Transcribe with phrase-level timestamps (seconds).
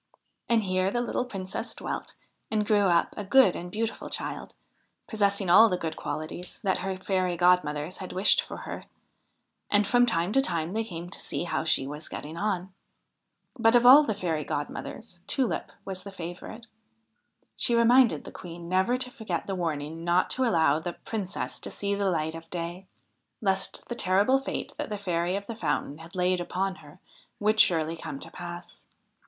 [0.49, 2.15] And here the little Princess dwelt
[2.49, 4.55] and grew up a good and beautiful child,
[5.05, 8.85] possessing all the good qualities that her fairy godmothers had wished for her;
[9.69, 12.73] and from time to time they came to see how she was getting on.
[13.59, 16.65] But, of all the fairy godmothers, Tulip was the favourite.
[17.55, 21.69] She reminded the Queen never to forget the warning not to allow the Princess to
[21.69, 22.87] see the light of day,
[23.39, 26.99] lest the terrible fate that the Fairy of the Fountain had laid upon her
[27.39, 28.87] would surely come to pass.